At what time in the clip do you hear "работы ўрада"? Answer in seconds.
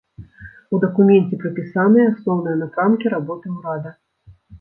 3.15-3.93